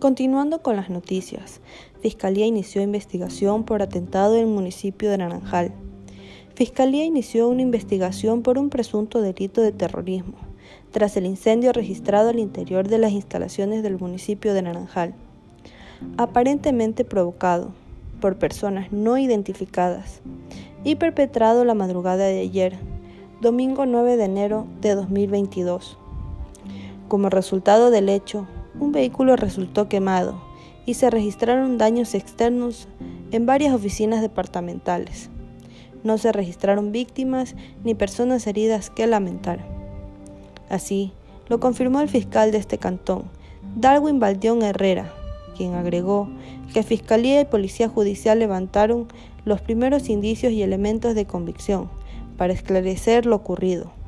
Continuando 0.00 0.62
con 0.62 0.76
las 0.76 0.88
noticias, 0.88 1.60
Fiscalía 2.00 2.46
inició 2.46 2.80
investigación 2.80 3.64
por 3.64 3.82
atentado 3.82 4.34
en 4.36 4.40
el 4.40 4.46
municipio 4.46 5.10
de 5.10 5.18
Naranjal. 5.18 5.72
Fiscalía 6.54 7.04
inició 7.04 7.50
una 7.50 7.60
investigación 7.60 8.40
por 8.40 8.56
un 8.56 8.70
presunto 8.70 9.20
delito 9.20 9.60
de 9.60 9.72
terrorismo, 9.72 10.38
tras 10.90 11.18
el 11.18 11.26
incendio 11.26 11.74
registrado 11.74 12.30
al 12.30 12.38
interior 12.38 12.88
de 12.88 12.96
las 12.96 13.12
instalaciones 13.12 13.82
del 13.82 13.98
municipio 13.98 14.54
de 14.54 14.62
Naranjal, 14.62 15.12
aparentemente 16.16 17.04
provocado 17.04 17.74
por 18.22 18.38
personas 18.38 18.90
no 18.92 19.18
identificadas 19.18 20.22
y 20.82 20.94
perpetrado 20.94 21.66
la 21.66 21.74
madrugada 21.74 22.24
de 22.24 22.40
ayer, 22.40 22.78
domingo 23.42 23.84
9 23.84 24.16
de 24.16 24.24
enero 24.24 24.66
de 24.80 24.94
2022. 24.94 25.98
Como 27.08 27.28
resultado 27.28 27.90
del 27.90 28.08
hecho, 28.08 28.46
un 28.80 28.92
vehículo 28.92 29.36
resultó 29.36 29.88
quemado 29.88 30.42
y 30.86 30.94
se 30.94 31.10
registraron 31.10 31.78
daños 31.78 32.14
externos 32.14 32.88
en 33.30 33.46
varias 33.46 33.74
oficinas 33.74 34.22
departamentales. 34.22 35.30
No 36.02 36.18
se 36.18 36.32
registraron 36.32 36.90
víctimas 36.90 37.54
ni 37.84 37.94
personas 37.94 38.46
heridas 38.46 38.90
que 38.90 39.06
lamentar. 39.06 39.60
Así, 40.70 41.12
lo 41.48 41.60
confirmó 41.60 42.00
el 42.00 42.08
fiscal 42.08 42.52
de 42.52 42.58
este 42.58 42.78
cantón, 42.78 43.24
Darwin 43.76 44.18
Baldión 44.18 44.62
Herrera, 44.62 45.12
quien 45.56 45.74
agregó 45.74 46.28
que 46.72 46.82
Fiscalía 46.82 47.40
y 47.40 47.44
Policía 47.44 47.88
Judicial 47.88 48.38
levantaron 48.38 49.08
los 49.44 49.60
primeros 49.60 50.08
indicios 50.08 50.52
y 50.52 50.62
elementos 50.62 51.14
de 51.14 51.26
convicción 51.26 51.90
para 52.36 52.52
esclarecer 52.52 53.26
lo 53.26 53.36
ocurrido 53.36 53.99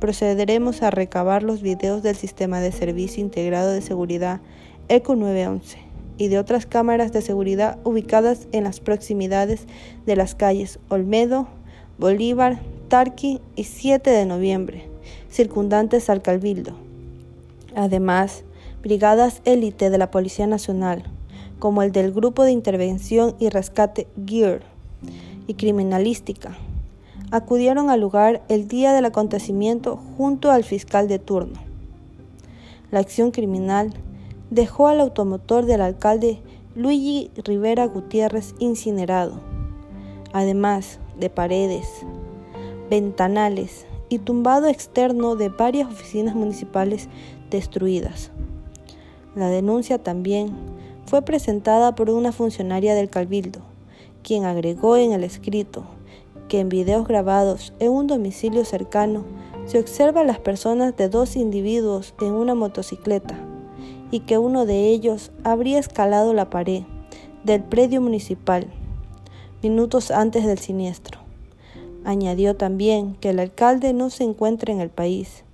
procederemos 0.00 0.82
a 0.82 0.90
recabar 0.90 1.42
los 1.42 1.62
videos 1.62 2.02
del 2.02 2.16
sistema 2.16 2.60
de 2.60 2.72
servicio 2.72 3.22
integrado 3.22 3.70
de 3.70 3.82
seguridad 3.82 4.40
ECO 4.88 5.14
911 5.14 5.78
y 6.16 6.28
de 6.28 6.38
otras 6.38 6.66
cámaras 6.66 7.12
de 7.12 7.22
seguridad 7.22 7.78
ubicadas 7.84 8.48
en 8.52 8.64
las 8.64 8.80
proximidades 8.80 9.66
de 10.06 10.16
las 10.16 10.34
calles 10.34 10.80
Olmedo, 10.88 11.48
Bolívar, 11.98 12.60
Tarqui 12.88 13.40
y 13.56 13.64
7 13.64 14.10
de 14.10 14.26
noviembre, 14.26 14.88
circundantes 15.30 16.10
al 16.10 16.22
Calvildo. 16.22 16.72
Además, 17.76 18.42
brigadas 18.82 19.42
élite 19.44 19.90
de 19.90 19.98
la 19.98 20.10
Policía 20.10 20.46
Nacional, 20.46 21.04
como 21.58 21.82
el 21.82 21.92
del 21.92 22.12
Grupo 22.12 22.44
de 22.44 22.52
Intervención 22.52 23.36
y 23.38 23.48
Rescate 23.50 24.08
GEAR 24.26 24.62
y 25.46 25.54
Criminalística, 25.54 26.56
acudieron 27.30 27.90
al 27.90 28.00
lugar 28.00 28.42
el 28.48 28.66
día 28.66 28.92
del 28.92 29.04
acontecimiento 29.04 30.00
junto 30.16 30.50
al 30.50 30.64
fiscal 30.64 31.06
de 31.06 31.18
turno. 31.18 31.60
La 32.90 32.98
acción 32.98 33.30
criminal 33.30 33.92
dejó 34.50 34.88
al 34.88 35.00
automotor 35.00 35.64
del 35.64 35.80
alcalde 35.80 36.40
Luigi 36.74 37.30
Rivera 37.44 37.86
Gutiérrez 37.86 38.54
incinerado, 38.58 39.40
además 40.32 40.98
de 41.18 41.30
paredes, 41.30 41.86
ventanales 42.88 43.86
y 44.08 44.18
tumbado 44.18 44.66
externo 44.66 45.36
de 45.36 45.50
varias 45.50 45.88
oficinas 45.88 46.34
municipales 46.34 47.08
destruidas. 47.48 48.32
La 49.36 49.48
denuncia 49.48 50.02
también 50.02 50.50
fue 51.06 51.22
presentada 51.22 51.94
por 51.94 52.10
una 52.10 52.32
funcionaria 52.32 52.94
del 52.94 53.08
Cabildo, 53.08 53.60
quien 54.24 54.44
agregó 54.44 54.96
en 54.96 55.12
el 55.12 55.22
escrito 55.22 55.84
que 56.50 56.58
en 56.58 56.68
videos 56.68 57.06
grabados 57.06 57.72
en 57.78 57.92
un 57.92 58.08
domicilio 58.08 58.64
cercano 58.64 59.24
se 59.66 59.78
observa 59.78 60.24
las 60.24 60.40
personas 60.40 60.96
de 60.96 61.08
dos 61.08 61.36
individuos 61.36 62.12
en 62.20 62.32
una 62.32 62.56
motocicleta 62.56 63.38
y 64.10 64.20
que 64.20 64.36
uno 64.36 64.66
de 64.66 64.88
ellos 64.88 65.30
habría 65.44 65.78
escalado 65.78 66.34
la 66.34 66.50
pared 66.50 66.82
del 67.44 67.62
predio 67.62 68.00
municipal 68.00 68.66
minutos 69.62 70.10
antes 70.10 70.44
del 70.44 70.58
siniestro. 70.58 71.20
Añadió 72.04 72.56
también 72.56 73.14
que 73.14 73.30
el 73.30 73.38
alcalde 73.38 73.92
no 73.92 74.10
se 74.10 74.24
encuentra 74.24 74.72
en 74.72 74.80
el 74.80 74.90
país 74.90 75.44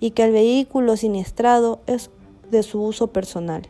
y 0.00 0.12
que 0.12 0.24
el 0.24 0.32
vehículo 0.32 0.96
siniestrado 0.96 1.80
es 1.86 2.10
de 2.50 2.62
su 2.62 2.80
uso 2.82 3.08
personal. 3.08 3.62